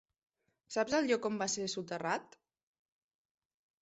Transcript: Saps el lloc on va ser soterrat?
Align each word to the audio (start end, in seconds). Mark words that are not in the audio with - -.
Saps 0.75 0.95
el 1.01 1.09
lloc 1.11 1.27
on 1.31 1.37
va 1.43 1.49
ser 1.57 1.67
soterrat? 1.75 2.39